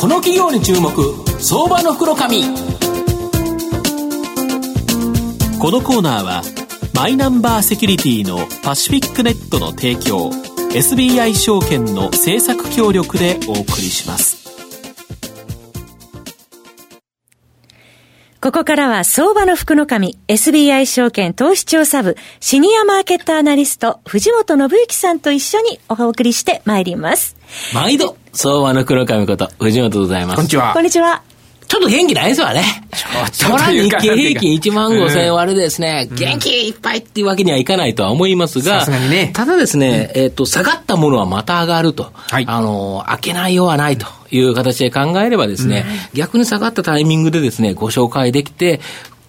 [0.00, 0.90] この企業に注目
[1.38, 2.40] 相場の袋紙
[5.60, 6.42] このコーナーは
[6.94, 10.30] マイナンバーセキュリティのパシフィックネットの提供
[10.72, 14.40] SBI 証券の政策協力でお送りします
[18.40, 27.36] ここからは相場の福の神、SBI 証券投資調査部、シニアマーケットアナリスト、藤本信之さんと一緒にお送りしてまいります。
[27.74, 30.36] 毎度、相場の黒神こと、藤本でございます。
[30.36, 30.72] こんにちは。
[30.72, 31.22] こんにちは。
[31.66, 32.64] ちょっと元気ないですわね。
[33.32, 42.10] そら日経平均1万5千円割るですね、うん、元気いっぱいっていうわけにはいかないとは思いますが、ね、ただですね、えっ、ー、と、下がったものはまた上がると。
[42.12, 48.80] はい、あの、開けないようはないという形で考えればですね、うん、逆に下がったタイミングでですね、ご紹介できて、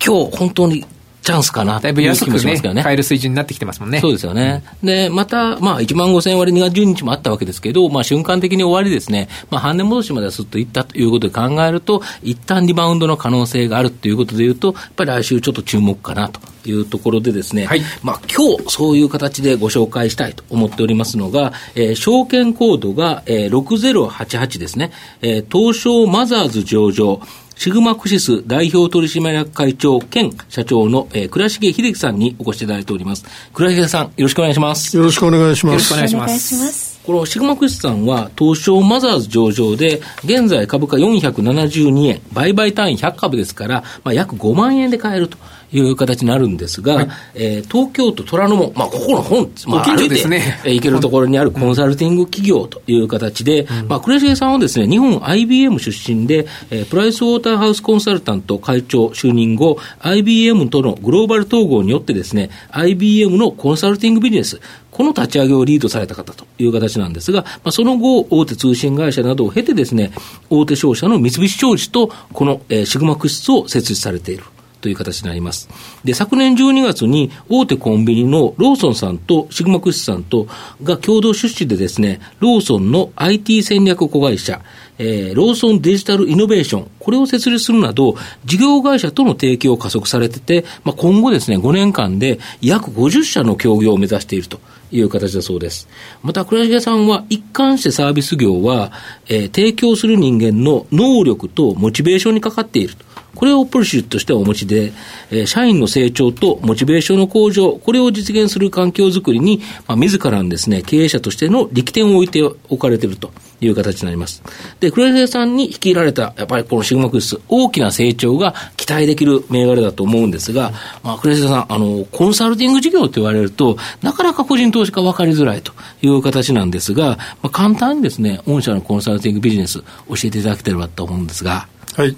[0.03, 0.85] 今日本当に
[1.21, 3.99] チャンスかなだいぶ安くね、買える水準になってきてますもんね。
[3.99, 4.63] そうですよね。
[4.81, 27.21] うん、で、また、まあ、1万5000円割2月12日もあったわけですけど、まあ、瞬間的に終わりですね、まあ、半年戻しまではすっといったということで考えると、一旦リバウンドの可能性があるということでいうと、やっぱり来週ちょっと注目かなというところでですね、はい、まあ、今日、そういう形でご紹介したいと思っておりますのが、えー、証券コードが、えー、6088ですね、えー、東証マザーズ上場、
[27.61, 33.23] シグマクシス代表取締役会長兼社長の、えー、倉重秀樹さんにお越しいただいております。
[33.53, 34.97] 倉重さん、よろしくお願いします。
[34.97, 35.73] よろしくお願いします。
[35.73, 36.99] よろしくお願いします。
[37.05, 45.37] このシグマクシスさんは東証マザーズ上場で、現在株価472円、売買単位100株ですから、まあ、約5万円で買えると。
[45.71, 64.59] いう形になるんですが、はい、えー、東京都虎ノ門、まあ、ここの本、まあ、歩いて、ね、行けるところにあるコンサルティング企業という形で、うん、まあ、倉重さんはですね、日本 IBM 出身で、えー、プライスウォーターハウスコンサルタント会長就任後、IBM とのグローバル統合によってですね、IBM のコンサルティングビジネス、
[64.91, 70.11] この立ち上げをリードされた方という形なんですが、まあ、その後、大手通信会社などを経てですね、
[70.49, 74.43] 大手商社の三菱商事と、この、えー、シグマクシスを設立されている。
[74.81, 75.69] という形になります。
[76.03, 80.47] で、昨年12月に大手コンビニのローソンさんとシグマクシスさんと
[80.83, 84.61] が共同出資でですね、ローソンの IT 戦略子会社、
[84.97, 88.15] えー、ローソンデジタルイノベーション、これを設立するなど、
[88.45, 94.59] 事業会社との提携を加速されてて、まあ、今後ですね、5年間で約50社の協業を目指していると
[94.91, 95.87] いう形だそうです。
[96.21, 98.91] また、倉重さんは一貫してサービス業は、
[99.27, 103.10] えー、提供する人間の能力とモチベーションにかかっていると。
[103.35, 104.93] これをポリシーとしてはお持ちで、
[105.29, 113.31] えー、社員の成長とモチベーションの向上、これを実現する環境づくりに、まあ、自らのですね、経営者としての力点を置いておかれていると
[113.61, 114.43] いう形になります。
[114.79, 120.71] で、黒井さんに率いられた、やっぱりこのシグマクス、大きな成長が期待できる銘柄だと思うんですが、
[121.03, 131.67] まあ、黒井さん、あの、コンサルティング事業と言われると、なかなか個人投資家分かりづらいという形なんですが、まあ、簡単にですね、御社のコンサルティングビジネス、教えていただければと思うんですが。
[131.95, 132.15] はい。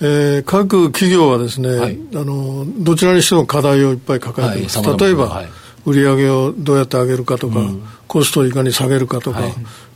[0.00, 5.48] えー、各企業はですね、はい、あのどちらにしても課題をいっぱい抱えています、はい、例えば、はい、
[5.86, 9.40] 売り上げをどうやって上げるかとか、うん、コストをいかに下げるかとか、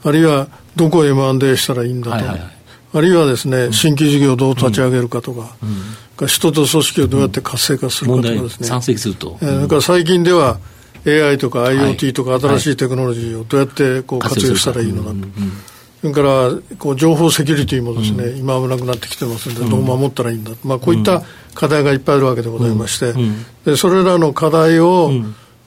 [0.04, 2.38] あるいはどこを M&A したらいいんだと、はいはい。
[2.38, 2.50] はい、
[2.94, 5.54] あるいはですね、うん、新規事業をどう立ち上げるかとか、
[6.19, 10.58] うん、人と組織をどうやって活性化するかとかですね、山積すると、えー、だから最近では
[11.06, 15.16] AI とか IoT とか新しいテクノロジーをどうやってこう活用したらいいのかと。
[16.02, 21.22] それからこう情報セキュリティもですね、うん、今危なくなってきてますので、どう守ったらいいんだ、まあ、こういった
[21.54, 23.14] 課題がいっぱいあるわけでございまして、
[23.64, 25.12] でそれらの課題を、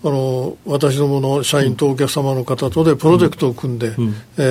[0.04, 4.42] あの私どもの社員とお客様の方とでプロジェクトを組んで、うん、え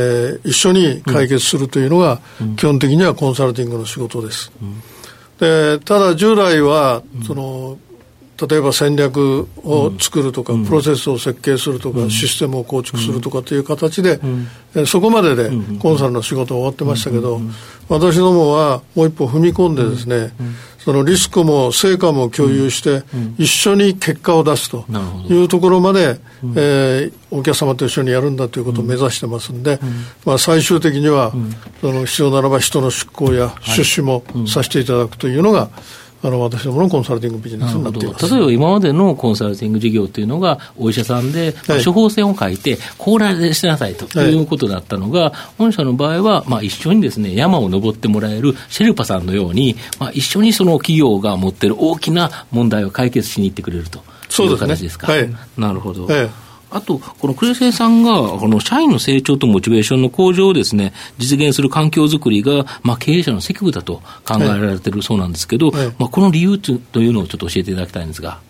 [0.42, 2.20] ー、一緒に解決するというのが、
[2.56, 4.50] 基本的にはコンサルティングの仕事です。
[5.38, 7.78] でただ従来はその
[8.40, 14.20] 例えば戦略を作るとか、プロセスを設計するとか、システムを構築するとかという形で、
[14.86, 17.40] そこまででコンサルの仕事は終わってましたけど、
[17.88, 20.32] 私どもはもう一歩踏み込んでですね、
[20.84, 23.04] そのリスクも成果も共有して、
[23.38, 24.84] 一緒に結果を出すと
[25.30, 26.18] いうところまで、
[26.56, 29.78] えー、お客様と一緒にやるんだということを目指してますんで、
[30.26, 31.32] まあ、最終的には、
[31.80, 35.70] その必要ならば人の出向や出資もさせていただくというのが、
[36.24, 38.34] あの私どものコンサルティングビジネスになっています。
[38.34, 44.34] 例えば今までのコンサルティング事業というのが、お医者さんで、はい、処方箋を書いて、こうらでしなさいとい。
[44.34, 53.98] うことだったのが、はい、御社の場合は、まあ、一緒にですね山を登ってもらえるシェルパさんのように、まあ、一緒にその企業が持っている大きな問題を解決しに行ってくれると
[54.42, 55.12] いう形ですか？
[55.12, 56.30] はい、なるほど、はい
[56.74, 65.86] あと、このクレさんが、この社員の成長とモチベーションの向上をですね、実現する環境づくりが、まあ、経営者の責務だと考えられているそうなんですけど、はい。
[66.00, 68.40] まあ、この理由というのをちょっと教えていただきたいんですが。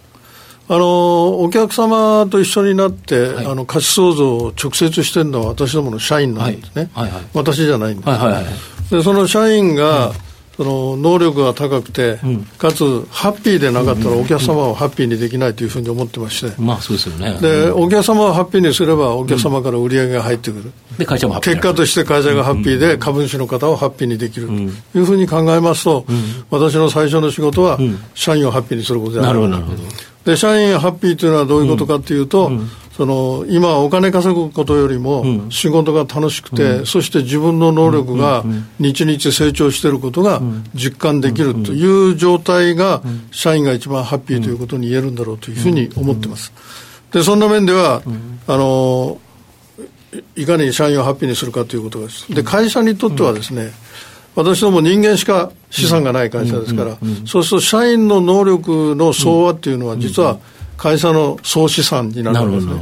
[0.67, 7.11] あのお客様と一緒になって、はい、あの価値創造を直接してるのは私どもの社員なんですね、はい。
[7.11, 7.13] はい。
[7.17, 8.19] はい、私じゃないんです、はい。
[8.19, 8.33] はい。
[8.33, 8.45] はい、
[8.91, 10.13] でその社員が、
[10.57, 17.39] その能力が高くて、うん、かつハッピーでなかったらお客様をハッピーにできないというふうに思ってまして、まあそうですよね。
[17.41, 20.73] で、お客様をハッピーにすればお客様から売り上げが入ってくる。
[20.97, 24.47] で、会社も結果として会社がハッピーで株主の方をハッピーにできる。
[24.47, 26.07] というふうに考えますと、
[26.51, 27.79] 私の最初の仕事は
[28.15, 29.27] 社員をハッピーにすることである。
[29.27, 29.83] なるほど、なるほど。
[30.25, 32.51] で、社員ハッピーというのはどういうことかというと、
[32.97, 38.45] その今、お金稼ぐことよりも仕事が楽しくて、うん、そして自分の能力が
[38.79, 40.41] 日々成長していることが
[40.75, 43.03] 実感できるという状態が、
[43.33, 46.53] 社員が一番ハッピーということに言えるんだろうというふうに思ってます。
[47.11, 48.03] でそんな面では、
[48.47, 49.19] あの
[50.37, 52.33] いかに社員をハッピーにするかということです。
[52.33, 53.73] で会社にとってはですね、
[54.37, 60.39] 私ども人間しか資産がない会社ですから、そうすると社員の能力の総和っていうのは、実は、
[60.77, 62.73] 会社の総資産になるんですね、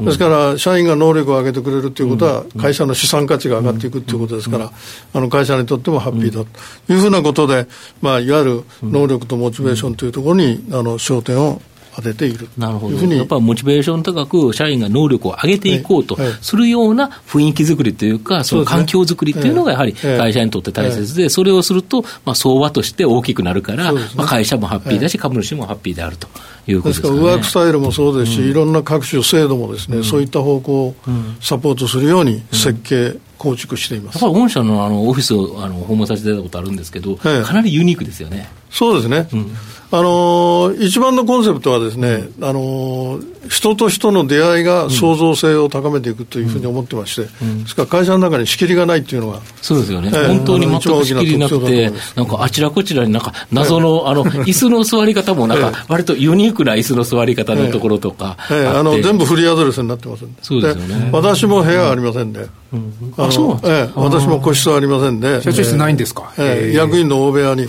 [0.00, 4.70] うん、ですから社員が能力を上げてくれるということは、会社の資産価値が上がっていくということですから、
[5.12, 6.92] あの会社にとってもハッピーだと。
[6.92, 7.66] いうふうなことで、
[8.00, 11.60] まあ、いわゆる能力とモチベーションというところにあの焦点を
[12.02, 12.48] 当てている。
[12.56, 12.96] なるほど。
[12.96, 26.28] やっぱりモチベーション高く、社員が能力を上げていこうとするような雰囲気作りというか、その環境作りっていうのがやはり会社にとって大切で、それをすると、まあ、相場として大きくなるから、まあ、会社もハッピーだし、株主もハッピーであると。
[26.66, 30.94] いうことです、から、ワークスタイルもそうですし、うん、いろんな各種制度もですね、うん、そういった方向を
[31.40, 34.22] サポートするように設計、構築しています。
[34.22, 38.50] やっぱり御社のあのオフィスをあの訪問させていただいたことあるんですけど、かなりユニークですよね。
[38.70, 39.56] そうですね、うん。
[39.92, 43.18] あの一番のコンセプトはですね、あの
[43.48, 67.68] 人と人の出会いが創造性を高めていくというふうに思ってまして、うん、ですから会社の中に仕切りがないっていうのが、そうですよね、えー、本当に全く仕切りなくて、なんかあちらこちらになんか謎の、あの椅子の座り方も、なんか割とユニークな椅子の座り方のところとか、えー、あの全部フリーアドレスになってますんで、そうですよね、私も部屋ありませんで、うん、あそうえー、私も個室ありませんで、社長室ないんですか、えー、役員の大部屋に。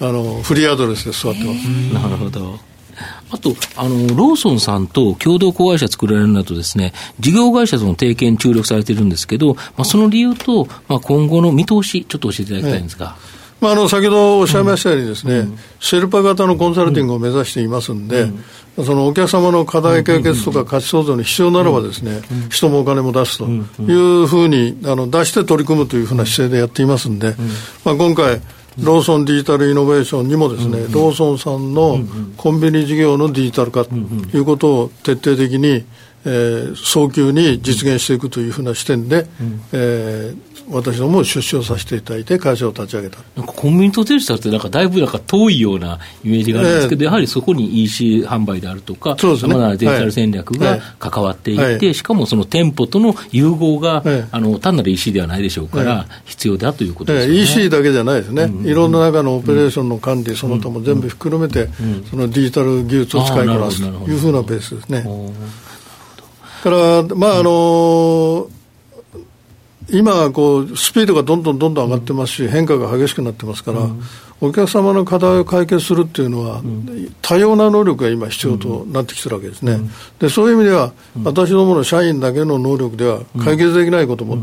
[0.00, 1.66] あのフリーアドレスで座ってます。
[1.92, 2.58] なるほど。
[3.30, 13.06] あと、あの、ローソンさんと共同子会社作られるなどですね、事業会社との提携に注力されているんですけど、まあ、その理由と、まあ、今後の見通し、ちょっと教えていただきたいんですが。
[13.06, 18.28] はいまあ、あの先ほどおっしゃいましたようにですね、うん、シェルパ型のコンサルティングを目指していますんで、
[18.76, 27.34] うん、そのお客様の課題解決とか価値創造に必要ならばですね、うん、人もお金も出すというふうにあの出して取り組むというふうな姿勢でやっていますんで、
[27.82, 28.42] まあ、今回、
[28.78, 31.98] ローソンデジタルイノベーションにもですね、ローソンさんの
[32.36, 35.84] コンビニ事業のデジタル化ということを徹底的に、
[36.26, 43.18] えー、早急に実現していくというふうな視点で、うん、えー、私ども出資をさせていただいて、会社を立ち上げた。
[43.36, 51.78] なんかコンビニとデジタルって、なんかだいぶなんか遠いようなイメージがあるんですけど、えー、やはりそこに EC 販売であるとか、さまざまなデジタル戦略が関わっていて、はい。
[51.78, 58.92] はい、しかもその店舗との融合が、はい、あの単なる EC ではないでしょうから、必要だということですね、EC だけじゃないですね、うんうん、いろん。
[58.92, 61.68] な中のオペレーションの管理、その他も全部含めて、
[62.10, 65.04] そのデジタル技術を使いこなすというふうなベースですね。
[66.66, 68.48] から、まああの
[69.88, 73.88] 今こう、スピードがどんどんどんどん上がってますし、変化が激しくなってますから、
[74.40, 76.62] お客様の課題を解決するっていうのは、
[77.22, 79.78] 多様な能力が今、必要となってきてるわけですね、
[80.18, 80.92] でそういう意味では、
[81.24, 84.38] 私どもの社員だけの能力では解決できないことも、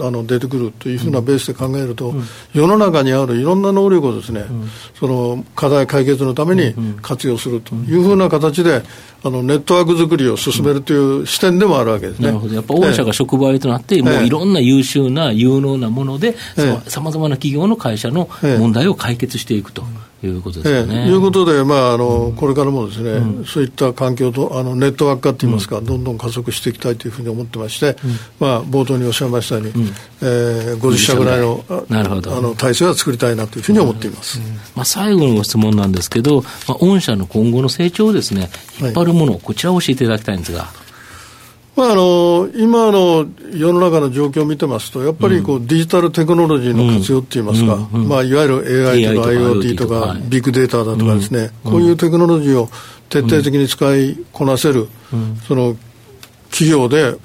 [0.00, 2.14] あの出てくるというふうなベースで考えると、
[2.52, 4.44] 世の中にあるいろんな能力をですね、
[4.98, 8.82] その課題解決のために活用するというふうな形で、
[9.22, 12.28] あのネットワーク作りを進めるという視点でもあるわけですね。
[12.28, 12.54] なるほど。
[12.54, 16.34] やっぱ御社が職場となって、もういろんな優秀な、有能なもので、
[16.86, 19.84] さまざまな企業の会社の問題を解決していくと。
[20.26, 21.08] いうことですね。
[21.08, 34.40] いうことで、まああのこれからもですね、うん、そういった環境とあのネットワーク化といいますか、うん、どんどん加速していきたいというふうに思ってまして、うん、まあ冒頭におっしゃいましたように、うん、えー、50社ぐらいのなるほどあの体制は作りたいなというふうに思っています。
[34.76, 40.68] まあ最後のご質問なんですけど、まあ御社の今後の成長をですね引っ張るもの、はい、こちらを教えていただきたいんですが。
[41.80, 52.68] まあ、あの今の世の中の状況を見てますと、やっぱりこう、デジタルテクノロジーの活用っていいますか、まあ、いわゆる AI とか IoT とか、ビッグデータだとかですね、こういうテクノロジーを
[53.08, 54.88] 徹底的に使いこなせる、
[55.48, 55.74] その
[56.50, 57.16] 企業で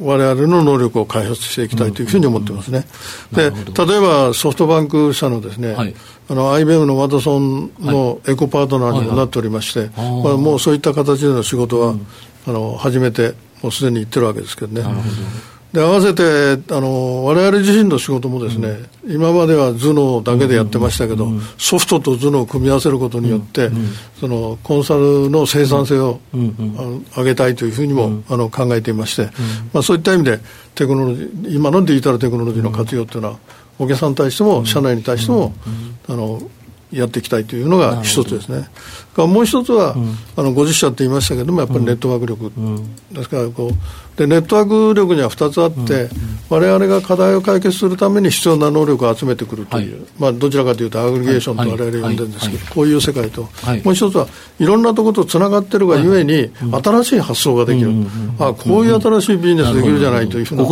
[0.00, 2.86] われわれの能力を開発していきたいというふうに思ってますね。
[3.30, 5.94] で、例えばソフトバンク社のですね、はい、
[6.28, 11.94] あの IBM のワトソンのエコパートナーにもなっておりまして、まあ、もうそういった形での仕事は、
[12.48, 14.82] あの始めてもうすでに言ってるわけですけどね。
[15.72, 23.88] で合わせてあの我々自身の仕事もですね、うん、今までは頭脳だけでやってましたけど、うん、ソフトと頭脳を組み合わせることによって、うん、
[24.18, 26.20] そのコンサルの生産性を、
[27.16, 29.30] 上げたいというふうにも、あの考えていまして、
[29.72, 30.40] まあ、そういった意味で
[30.74, 33.38] テクノロジー今のデジタルテクノロジーの活用というのは
[33.78, 35.54] お客さんに対しても社内に対しても、
[36.08, 36.42] あの
[36.92, 38.68] やっていきたいというのが一つですね。
[39.16, 43.70] もう一つは、うん、あの50社って言いましたけども、やっぱりネットワーク力、うん、ですからこう
[44.16, 46.08] で、ネットワーク力には2つあって、
[46.50, 53.42] われわれが課題を解決するために必要な能力を集めてくるという、はい、まあ、どちらかというと、アグリゲーションとわれわれ呼んでるんですけど、こういう世界と、
[53.84, 54.28] もう一つは
[54.58, 56.50] いろんなところとつながってるがゆえに、
[56.82, 57.92] 新しい発想ができる、
[58.38, 60.64] あこういう新しいビジネスできるじゃないというふうな、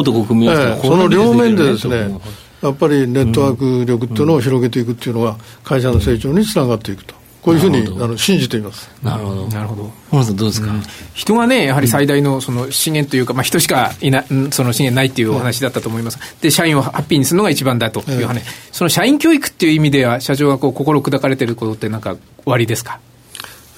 [0.82, 2.18] その両面でですね、
[2.62, 7.16] やっぱりネットワーク力っていうのを広げていくっていうのが、会社の成長につながっていくと。
[7.40, 8.90] こういうふうにあの信じています。
[9.02, 9.46] なるほど。
[9.46, 9.90] なるほど。
[10.10, 10.82] 本さんどうですか、うん、
[11.14, 16.18] 人がね、やはり最大のその資源というか、まあ人しかいな、その資源ないっていうお話だったと思います。
[16.42, 18.42] で、社員をハッピーにするのが一番だという話。
[18.72, 22.98] その社員教育っていう意味では、社長がこう心砕かれてることってなんか終わりですか？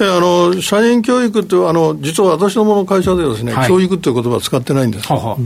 [0.01, 5.07] あの社員教育ってあの、実は私どもの会社ではですね、はい、教育という言葉は使ってないんです。
[5.07, 5.37] はは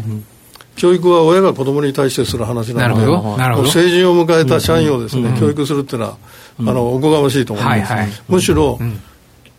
[0.77, 6.19] 教育は親が子供に対してする話なので、成人を迎えた社員をですね、うん、教育するっていうのは、
[6.59, 9.01] あのおこがましいと思います、はいはい、むしろ、うん、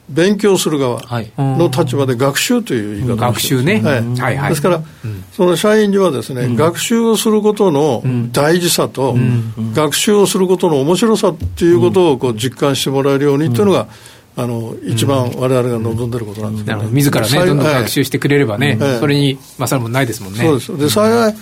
[0.09, 1.01] 勉強する側
[1.37, 3.95] の立場で学習という言い方学習ね、は
[4.31, 4.37] い。
[4.37, 4.81] はい、ですから、
[5.31, 9.15] その社員にはですね、学習をすることの大事さと、
[9.73, 13.87] 学習をすることの面白さっていうことをこう実感してもらえるようにっていうのが、
[14.37, 20.39] あの一番われわれが望んでることなんですけど、ね、自らね、どんどん学習してくれればね、それに勝るもないですもんね。
[20.39, 20.77] そうです。
[20.77, 21.35] で幸い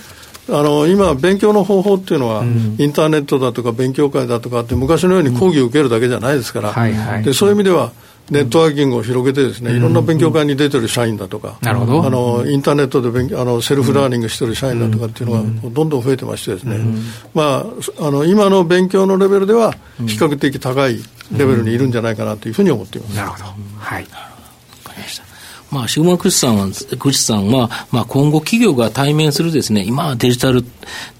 [0.50, 7.92] あの今、勉強の方法っていうのは、うん、インターネットだとか勉強会だとかって、昔のように講義を受けるだけじゃないですから、でそういう意味では、
[8.30, 16.78] ネットワーキングを広げてですね、いろんな勉強会に出てる社員だとか、なるほどあのインターネットで勉あのセルフラーニングしてる社員だとかっていうのがどんどん増えてましてですね、
[17.34, 17.66] ま
[17.98, 20.98] あ、あの今の勉強のレベルでは比較的高い
[21.36, 23.16] レベルにいるんじゃないかなというふうに思っています。
[23.16, 23.44] なるほど。
[23.78, 24.06] はい。
[24.12, 25.33] ま
[25.70, 26.68] まあ、シグマクシさんは、
[26.98, 30.64] クシさんは、まあ、今後企業が対面するですね、今はデジタル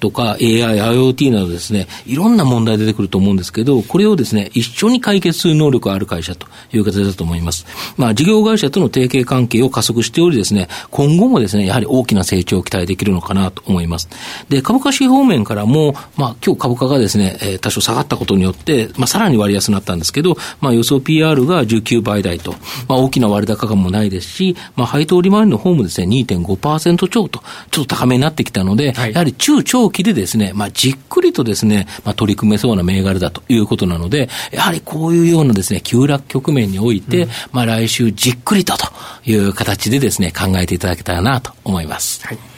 [0.01, 7.67] とか AI、IoT などですね、いろんな問題出てくると思うんですけど、これをですね、一緒に解決する能力がある会社という形だと思います。
[7.97, 14.09] まあ、事業会社との提携関係を加速しておりですね、今後もですね、やはり大きな成長を期待できるのかなと思います。
[14.49, 22.53] で、株価指方面からも、まあ、今日株価がですね、えー、多少下がったことによって、まあ、さらに割安になったんですけど、まあ、予想 PR が19倍台と、
[22.89, 38.87] まあ、大きな割高感もないですし、し、まあ、配当利回りの方もですね、2.5%超と、ちょっと高めになってきたので、はい、やはり中長期でですね、まあ、じっくりとですね、まあ、取り組めそうな銘柄だということなので、やはりこういうようなですね、急落局面において、うん、まあ、来週じっくりとと
[39.25, 42.27] いう形でですね、考えていただけたらなと思います。
[42.27, 42.54] はい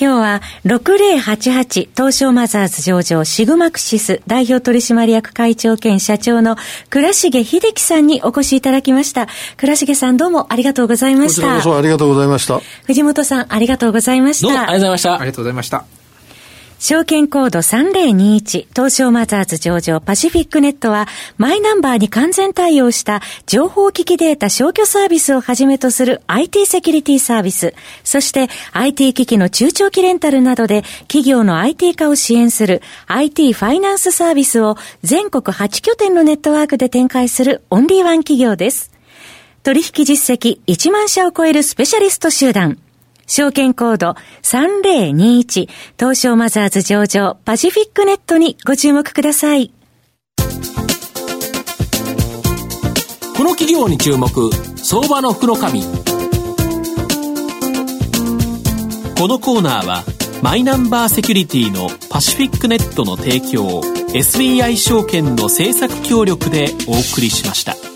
[0.00, 6.56] 今日は6088東証マザーズ上場シグマクシス代表取締役会長兼社長の
[6.88, 9.28] 倉重秀樹さんにお越しいただきました。
[9.58, 11.42] 倉重さんどうもありがとうございました。
[11.42, 12.60] こちらこそありがとうございました。
[12.86, 14.46] 藤本さんありがとうございました。
[14.46, 15.14] どうもありがとうございました。
[15.16, 15.99] ありがとうございました。
[16.80, 21.06] 証券コード3021東証マザーズ上場パシフィックネットは
[21.36, 38.90] マイナンバーに完全対応した情報機器データ消去サービスをはじめとする IT セキュリティサービス、そして IT 機器の中長期レンタルなどで企業の IT 化を支援する IT ファイナンスサービスを全国8拠点のネットワークで展開するオンリーワン企業です。
[39.62, 42.78] 取引実績1万社を超えるスペシャリスト集団。
[43.30, 49.72] 証券コード3021東証マザーズ上場パシフィックネットにご注目ください。
[53.36, 55.82] この企業に注目、相場の福の神。
[59.16, 60.02] このコーナーは、
[60.42, 63.80] マイナンバーセキュリティのパシフィックネットの提供、
[64.12, 67.89] SBI 証券の政策協力でお送りしました。